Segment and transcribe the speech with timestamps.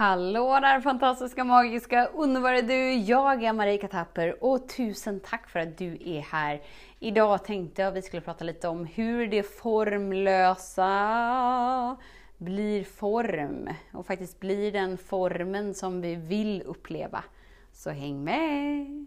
[0.00, 2.92] Hallå där fantastiska, magiska, underbara du!
[2.92, 6.62] Jag är Marika Tapper och tusen tack för att du är här.
[6.98, 10.86] Idag tänkte jag att vi skulle prata lite om hur det formlösa
[12.38, 17.24] blir form och faktiskt blir den formen som vi vill uppleva.
[17.72, 19.06] Så häng med!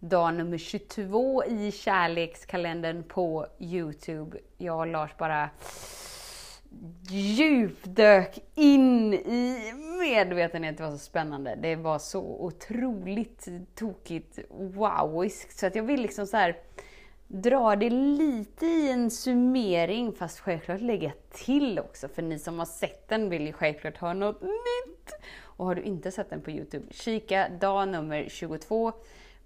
[0.00, 4.38] dag nummer 22 i kärlekskalendern på Youtube.
[4.58, 5.50] Jag och Lars bara
[7.10, 10.76] djupdök in i medvetenhet.
[10.76, 11.58] Det var så spännande.
[11.62, 15.58] Det var så otroligt tokigt wowiskt.
[15.58, 16.56] Så att jag vill liksom så här
[17.28, 22.08] dra det lite i en summering fast självklart lägga till också.
[22.08, 25.12] För ni som har sett den vill ju självklart ha något nytt.
[25.42, 28.92] Och har du inte sett den på Youtube, kika dag nummer 22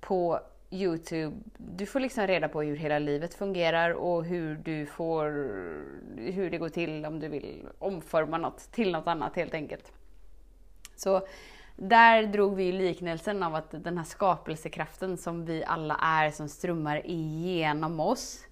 [0.04, 1.36] på Youtube.
[1.56, 5.24] Du får liksom reda på hur hela livet fungerar och hur du får,
[6.16, 9.92] hur det går till om du vill omforma något till något annat helt enkelt.
[10.96, 11.26] Så
[11.76, 17.06] där drog vi liknelsen av att den här skapelsekraften som vi alla är som strömmar
[17.06, 18.46] igenom oss.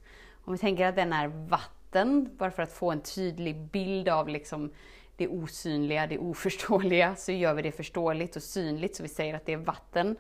[0.45, 4.29] Om vi tänker att den är vatten, bara för att få en tydlig bild av
[4.29, 4.71] liksom
[5.17, 9.47] det osynliga, det oförståeliga, så gör vi det förståeligt och synligt, så vi säger att
[9.47, 10.17] det är vatten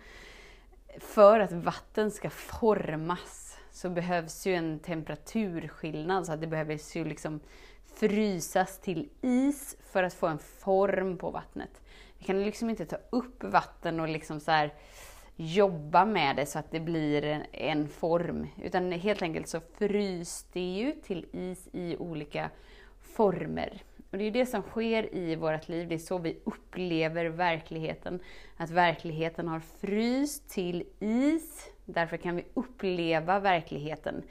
[0.99, 7.05] för att vatten ska formas så behövs ju en temperaturskillnad, så att det behöver ju
[7.05, 7.41] liksom
[7.95, 11.81] frysas till is för att få en form på vattnet.
[12.19, 14.75] Vi kan liksom inte ta upp vatten och liksom så här
[15.37, 20.47] jobba med det så att det blir en, en form, utan helt enkelt så frys
[20.53, 22.51] det ju till is i olika
[23.01, 23.83] former.
[24.13, 28.21] Och det är det som sker i vårt liv, det är så vi upplever verkligheten.
[28.57, 34.23] Att verkligheten har fryst till is, därför kan vi uppleva verkligheten.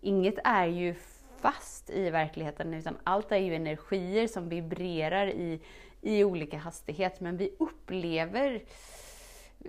[0.00, 0.94] Inget är ju
[1.40, 5.60] fast i verkligheten, utan allt är ju energier som vibrerar i,
[6.02, 7.20] i olika hastighet.
[7.20, 8.62] Men vi upplever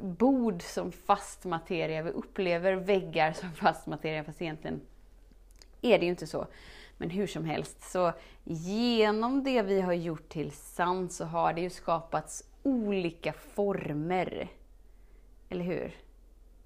[0.02, 4.82] bord som fast materia, vi upplever väggar som fast materia, fast egentligen
[5.82, 6.48] är det ju inte så.
[6.98, 8.14] Men hur som helst, så
[8.44, 14.48] genom det vi har gjort tillsammans så har det ju skapats olika former.
[15.50, 15.96] Eller hur?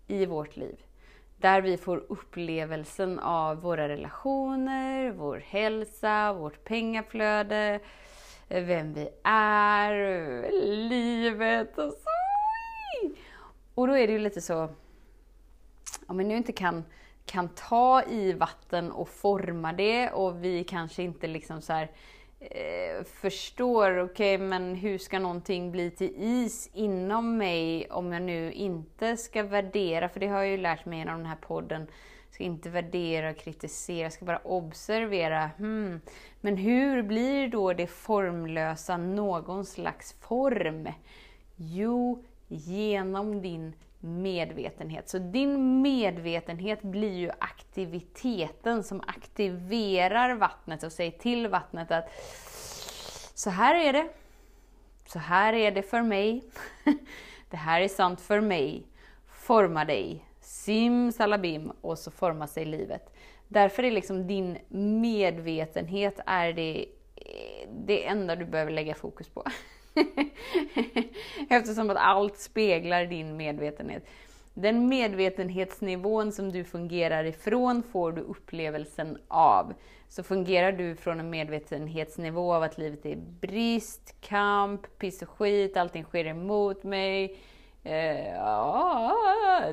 [0.08, 0.80] I vårt liv.
[1.38, 7.80] Där vi får upplevelsen av våra relationer, vår hälsa, vårt pengaflöde,
[8.48, 9.94] vem vi är,
[10.90, 12.12] livet och så.
[13.76, 14.70] Och då är det ju lite så,
[16.08, 16.84] om vi nu inte kan
[17.32, 21.92] kan ta i vatten och forma det och vi kanske inte liksom så här,
[22.40, 28.22] eh, förstår, okej okay, men hur ska någonting bli till is inom mig om jag
[28.22, 31.88] nu inte ska värdera, för det har jag ju lärt mig genom den här podden,
[32.32, 35.50] ska inte värdera och kritisera, ska bara observera.
[35.58, 36.02] Hmm.
[36.42, 40.88] Men hur blir då det formlösa någon slags form?
[41.56, 45.10] Jo, genom din medvetenhet.
[45.10, 52.10] Så din medvetenhet blir ju aktiviteten som aktiverar vattnet och säger till vattnet att
[53.34, 54.10] så här är det.
[55.06, 56.44] Så här är det för mig.
[57.50, 58.88] det här är sant för mig.
[59.28, 60.26] Forma dig.
[60.42, 63.14] Sim salabim och så formar sig livet.
[63.48, 64.58] Därför är liksom din
[65.02, 66.86] medvetenhet är det,
[67.16, 69.44] eh, det enda du behöver lägga fokus på.
[71.50, 74.04] Eftersom att allt speglar din medvetenhet.
[74.54, 79.74] Den medvetenhetsnivån som du fungerar ifrån får du upplevelsen av.
[80.10, 85.78] Så fungerar du från en medvetenhetsnivå av att livet är brist, kamp, piss och skit,
[85.78, 87.40] allting sker emot mig.
[87.84, 88.34] Eh,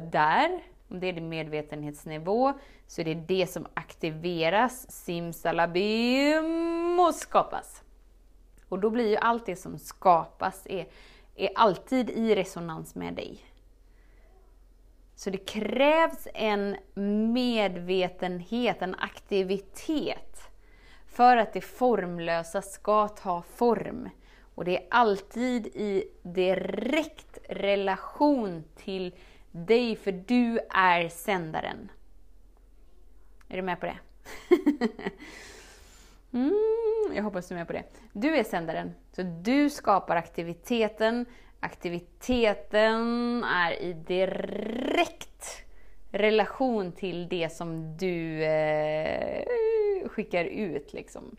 [0.02, 2.52] där, om det är din medvetenhetsnivå,
[2.86, 7.82] så är det det som aktiveras, simsalabim, och skapas.
[8.68, 10.86] Och då blir ju allt det som skapas är,
[11.36, 13.44] är alltid i resonans med dig.
[15.14, 16.76] Så det krävs en
[17.32, 20.50] medvetenhet, en aktivitet
[21.06, 24.08] för att det formlösa ska ta form.
[24.54, 29.14] Och det är alltid i direkt relation till
[29.50, 31.90] dig, för du är sändaren.
[33.48, 33.98] Är du med på det?
[36.32, 37.84] Mm, jag hoppas du är med på det.
[38.12, 41.26] Du är sändaren, så du skapar aktiviteten.
[41.60, 45.64] Aktiviteten är i direkt
[46.10, 49.44] relation till det som du eh,
[50.08, 50.92] skickar ut.
[50.92, 51.36] Liksom.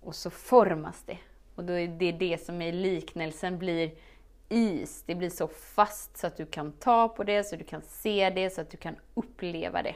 [0.00, 1.18] Och så formas det.
[1.54, 3.90] Och då är det det som i liknelsen blir
[4.48, 5.02] is.
[5.06, 8.30] Det blir så fast så att du kan ta på det, så du kan se
[8.30, 9.94] det, så att du kan uppleva det.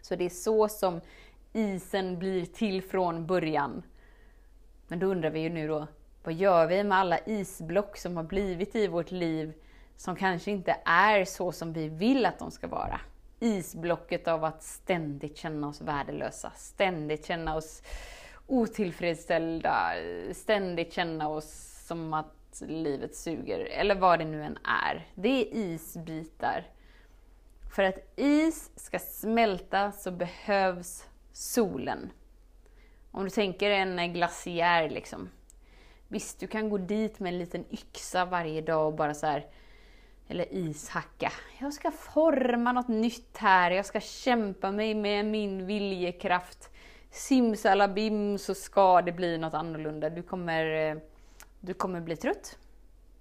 [0.00, 1.00] Så det är så som
[1.54, 3.82] isen blir till från början.
[4.88, 5.86] Men då undrar vi ju nu då,
[6.24, 9.52] vad gör vi med alla isblock som har blivit i vårt liv
[9.96, 13.00] som kanske inte är så som vi vill att de ska vara?
[13.40, 17.82] Isblocket av att ständigt känna oss värdelösa, ständigt känna oss
[18.46, 19.92] otillfredsställda,
[20.32, 25.06] ständigt känna oss som att livet suger, eller vad det nu än är.
[25.14, 26.64] Det är isbitar.
[27.74, 32.10] För att is ska smälta så behövs solen.
[33.10, 35.28] Om du tänker en glaciär liksom.
[36.08, 39.46] Visst, du kan gå dit med en liten yxa varje dag och bara så här,
[40.28, 41.32] eller ishacka.
[41.60, 46.70] Jag ska forma något nytt här, jag ska kämpa mig med min viljekraft.
[47.10, 50.10] Simsalabim så ska det bli något annorlunda.
[50.10, 50.96] Du kommer, eh,
[51.60, 52.58] du kommer bli trött.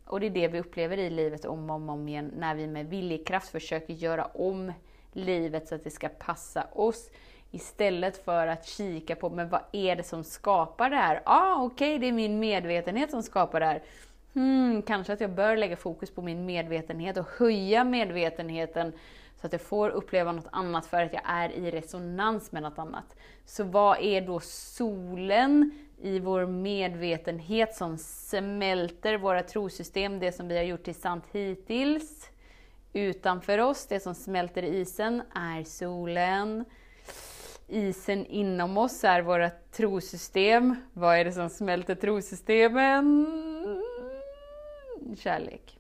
[0.05, 2.67] Och det är det vi upplever i livet om och om, om igen när vi
[2.67, 4.73] med viljekraft försöker göra om
[5.11, 7.09] livet så att det ska passa oss.
[7.55, 11.21] Istället för att kika på, men vad är det som skapar det här?
[11.25, 13.83] Ah, okej, okay, det är min medvetenhet som skapar det här.
[14.33, 18.93] Hmm, kanske att jag bör lägga fokus på min medvetenhet och höja medvetenheten
[19.41, 22.79] så att jag får uppleva något annat för att jag är i resonans med något
[22.79, 23.15] annat.
[23.45, 25.71] Så vad är då solen
[26.01, 32.29] i vår medvetenhet som smälter våra trosystem, det som vi har gjort till sant hittills?
[32.93, 36.65] Utanför oss, det som smälter isen, är solen
[37.73, 40.75] isen inom oss är våra trosystem.
[40.93, 43.27] Vad är det som smälter trosystemen?
[45.17, 45.79] Kärlek.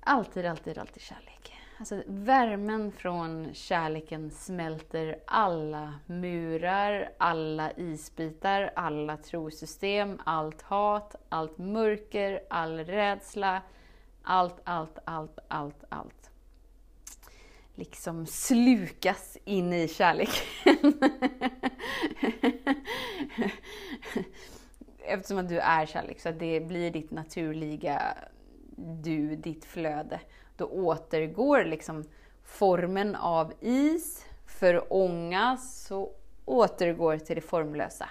[0.00, 1.52] Alltid, alltid, alltid kärlek.
[1.78, 12.40] Alltså, värmen från kärleken smälter alla murar, alla isbitar, alla trosystem, allt hat, allt mörker,
[12.50, 13.62] all rädsla,
[14.22, 16.30] allt, allt, allt, allt, allt
[17.76, 20.42] liksom slukas in i kärleken.
[25.08, 28.02] Eftersom att du är kärlek, så att det blir ditt naturliga
[28.76, 30.20] du, ditt flöde.
[30.56, 32.04] Då återgår liksom
[32.44, 38.08] formen av is, förångas och återgår till det formlösa.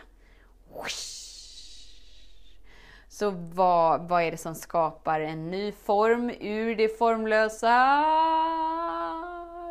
[3.07, 7.95] Så vad, vad är det som skapar en ny form ur det formlösa?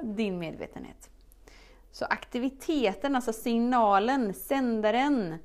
[0.04, 1.10] Din medvetenhet.
[1.90, 5.38] Så aktiviteten, alltså signalen, sändaren,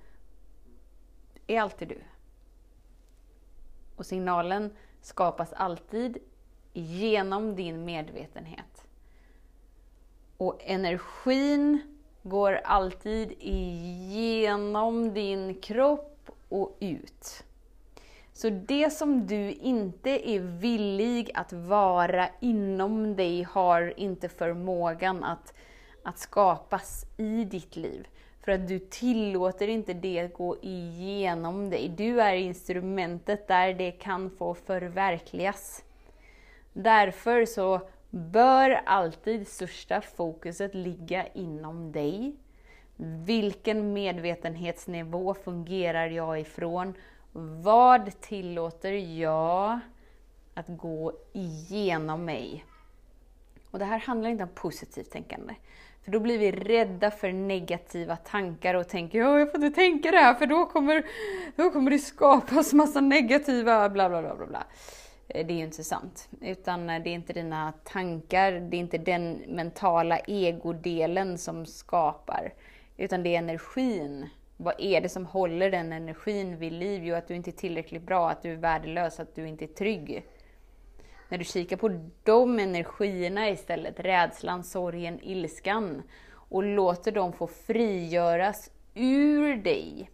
[1.47, 2.01] är alltid du.
[3.95, 6.17] Och signalen skapas alltid
[6.73, 8.87] genom din medvetenhet.
[10.37, 11.81] Och energin
[12.23, 17.43] går alltid igenom din kropp och ut.
[18.41, 25.53] Så det som du inte är villig att vara inom dig har inte förmågan att,
[26.03, 28.07] att skapas i ditt liv.
[28.43, 31.89] För att du tillåter inte det gå igenom dig.
[31.97, 35.83] Du är instrumentet där det kan få förverkligas.
[36.73, 42.35] Därför så bör alltid största fokuset ligga inom dig.
[43.25, 46.93] Vilken medvetenhetsnivå fungerar jag ifrån?
[47.61, 49.79] Vad tillåter jag
[50.53, 52.65] att gå igenom mig?
[53.71, 55.55] Och det här handlar inte om positivt tänkande.
[56.03, 60.11] För då blir vi rädda för negativa tankar och tänker ja, jag får inte tänka
[60.11, 61.05] det här för då kommer,
[61.55, 64.63] då kommer det skapas massa negativa bla bla bla bla bla.
[65.27, 66.29] Eh, det är ju inte sant.
[66.41, 72.53] Utan eh, det är inte dina tankar, det är inte den mentala egodelen som skapar.
[72.97, 74.29] Utan det är energin
[74.61, 77.03] vad är det som håller den energin vid liv?
[77.03, 79.67] Jo, att du inte är tillräckligt bra, att du är värdelös, att du inte är
[79.67, 80.25] trygg.
[81.29, 88.71] När du kikar på de energierna istället, rädslan, sorgen, ilskan, och låter dem få frigöras
[88.93, 90.09] ur dig.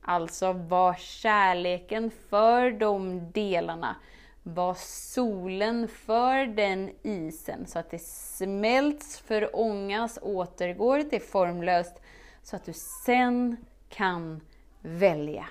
[0.00, 3.96] Alltså var kärleken för de delarna,
[4.42, 4.74] var
[5.14, 12.00] solen för den isen, så att det smälts, förångas, återgår till formlöst,
[12.42, 12.72] så att du
[13.04, 13.56] sen
[13.90, 14.40] kan
[14.82, 15.46] välja.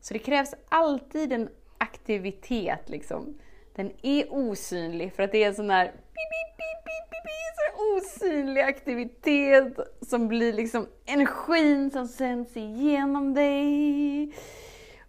[0.00, 3.38] Så det krävs alltid en aktivitet liksom.
[3.74, 5.92] Den är osynlig för att det är en sån där
[7.78, 14.32] osynlig aktivitet som blir liksom energin som sänds igenom dig.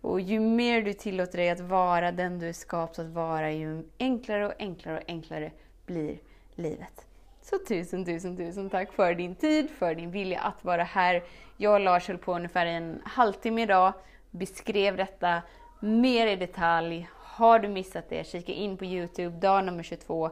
[0.02, 3.84] Och ju mer du tillåter dig att vara den du är skapad att vara, ju
[4.00, 5.52] enklare och enklare och enklare
[5.86, 6.18] blir
[6.56, 7.09] livet.
[7.50, 11.24] Så tusen, tusen, tusen tack för din tid, för din vilja att vara här.
[11.58, 13.94] Jag och Lars höll på ungefär en halvtimme idag,
[14.32, 15.42] beskrev detta
[15.80, 17.10] mer i detalj.
[17.14, 20.30] Har du missat det, kika in på Youtube, dag nummer 22.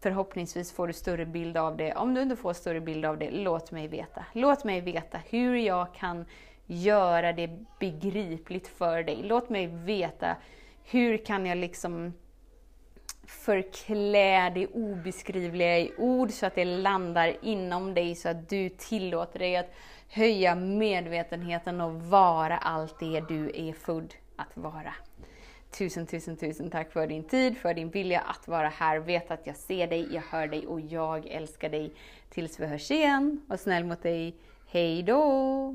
[0.00, 1.94] Förhoppningsvis får du större bild av det.
[1.94, 4.24] Om du inte får större bild av det, låt mig veta.
[4.32, 6.24] Låt mig veta hur jag kan
[6.66, 9.20] göra det begripligt för dig.
[9.22, 10.36] Låt mig veta
[10.84, 12.12] hur kan jag liksom
[13.32, 19.38] förklä det obeskrivliga i ord så att det landar inom dig så att du tillåter
[19.38, 19.70] dig att
[20.08, 24.94] höja medvetenheten och vara allt det du är född att vara.
[25.78, 28.98] Tusen, tusen, tusen tack för din tid, för din vilja att vara här.
[28.98, 31.92] Vet att jag ser dig, jag hör dig och jag älskar dig.
[32.30, 34.34] Tills vi hörs igen, var snäll mot dig.
[34.66, 35.74] Hej då!